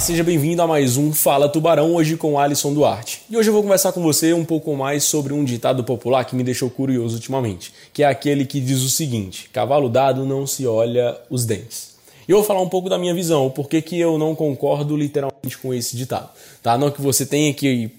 [0.00, 3.22] seja bem-vindo a mais um Fala Tubarão, hoje com Alisson Duarte.
[3.30, 6.34] E hoje eu vou conversar com você um pouco mais sobre um ditado popular que
[6.34, 10.66] me deixou curioso ultimamente, que é aquele que diz o seguinte: cavalo dado não se
[10.66, 11.99] olha os dentes.
[12.30, 14.96] E eu vou falar um pouco da minha visão, o porquê que eu não concordo
[14.96, 16.30] literalmente com esse ditado.
[16.62, 16.78] Tá?
[16.78, 17.90] Não que você tenha que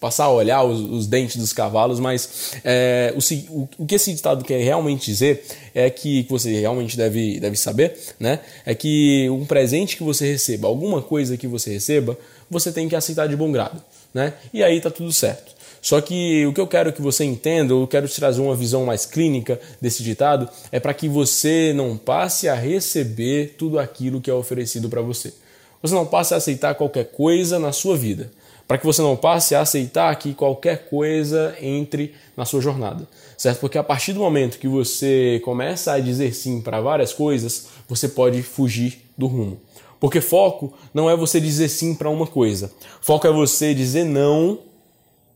[0.00, 3.12] passar a olhar os, os dentes dos cavalos, mas é,
[3.50, 5.44] o, o, que esse ditado quer realmente dizer
[5.74, 8.38] é que, que você realmente deve, deve saber, né?
[8.64, 12.16] É que um presente que você receba, alguma coisa que você receba,
[12.48, 13.82] você tem que aceitar de bom grado,
[14.14, 14.34] né?
[14.54, 15.55] E aí tá tudo certo.
[15.86, 18.84] Só que o que eu quero que você entenda, eu quero te trazer uma visão
[18.84, 24.28] mais clínica desse ditado, é para que você não passe a receber tudo aquilo que
[24.28, 25.32] é oferecido para você.
[25.80, 28.32] Você não passe a aceitar qualquer coisa na sua vida.
[28.66, 33.06] Para que você não passe a aceitar que qualquer coisa entre na sua jornada,
[33.38, 33.60] certo?
[33.60, 38.08] Porque a partir do momento que você começa a dizer sim para várias coisas, você
[38.08, 39.60] pode fugir do rumo.
[40.00, 42.72] Porque foco não é você dizer sim para uma coisa.
[43.00, 44.66] Foco é você dizer não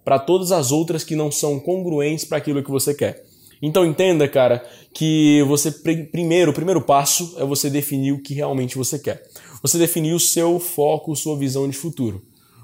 [0.05, 3.25] para todas as outras que não são congruentes para aquilo que você quer.
[3.63, 8.79] Então entenda, cara, que você primeiro, o primeiro passo é você definir o que realmente
[8.79, 9.23] você quer.
[9.63, 12.23] Você definir o seu foco, sua visão de futuro.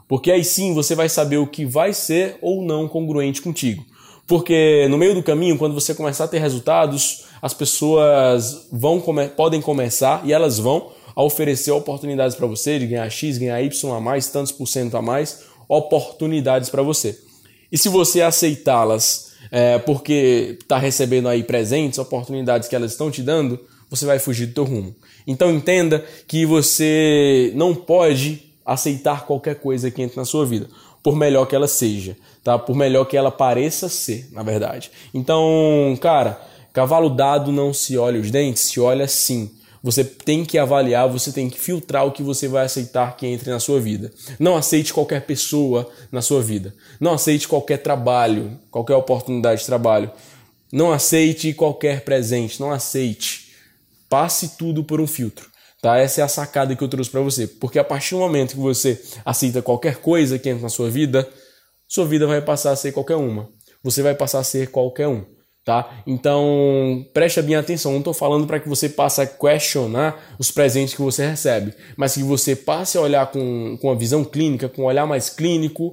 [0.08, 3.84] Porque aí sim você vai saber o que vai ser ou não congruente contigo.
[4.26, 9.28] Porque no meio do caminho, quando você começar a ter resultados, as pessoas vão come
[9.28, 13.94] podem começar e elas vão a oferecer oportunidades para você de ganhar X, ganhar Y
[13.94, 17.18] a mais, tantos por cento a mais, oportunidades para você.
[17.70, 23.22] E se você aceitá-las é, porque está recebendo aí presentes, oportunidades que elas estão te
[23.22, 23.58] dando,
[23.90, 24.94] você vai fugir do teu rumo.
[25.26, 30.68] Então entenda que você não pode aceitar qualquer coisa que entre na sua vida,
[31.02, 32.58] por melhor que ela seja, tá?
[32.58, 34.90] Por melhor que ela pareça ser, na verdade.
[35.14, 36.40] Então, cara,
[36.72, 39.50] cavalo dado não se olha os dentes, se olha sim.
[39.82, 43.50] Você tem que avaliar, você tem que filtrar o que você vai aceitar que entre
[43.50, 44.12] na sua vida.
[44.38, 46.74] Não aceite qualquer pessoa na sua vida.
[47.00, 50.10] Não aceite qualquer trabalho, qualquer oportunidade de trabalho.
[50.72, 53.52] Não aceite qualquer presente, não aceite.
[54.08, 55.48] Passe tudo por um filtro.
[55.80, 55.98] Tá?
[55.98, 57.46] Essa é a sacada que eu trouxe para você.
[57.46, 61.28] Porque a partir do momento que você aceita qualquer coisa que entra na sua vida,
[61.86, 63.48] sua vida vai passar a ser qualquer uma.
[63.82, 65.35] Você vai passar a ser qualquer um
[65.66, 66.00] tá?
[66.06, 70.94] Então, preste bem atenção, não estou falando para que você passe a questionar os presentes
[70.94, 74.82] que você recebe, mas que você passe a olhar com, com uma visão clínica, com
[74.82, 75.92] um olhar mais clínico,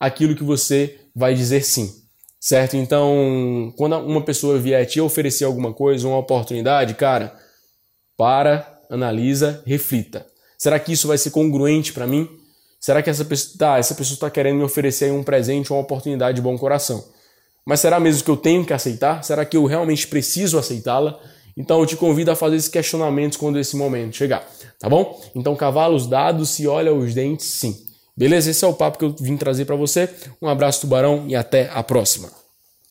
[0.00, 1.92] aquilo que você vai dizer sim,
[2.40, 2.78] certo?
[2.78, 7.36] Então, quando uma pessoa vier te oferecer alguma coisa, uma oportunidade, cara,
[8.16, 10.26] para, analisa, reflita.
[10.56, 12.26] Será que isso vai ser congruente para mim?
[12.80, 16.36] Será que essa pessoa tá, essa pessoa está querendo me oferecer um presente, uma oportunidade
[16.36, 17.04] de bom coração?
[17.70, 19.22] Mas será mesmo que eu tenho que aceitar?
[19.22, 21.20] Será que eu realmente preciso aceitá-la?
[21.56, 24.44] Então eu te convido a fazer esses questionamentos quando esse momento chegar,
[24.76, 25.22] tá bom?
[25.36, 27.76] Então cavalos dados, se olha os dentes, sim.
[28.16, 28.50] Beleza?
[28.50, 30.10] Esse é o papo que eu vim trazer para você.
[30.42, 32.39] Um abraço, tubarão, e até a próxima.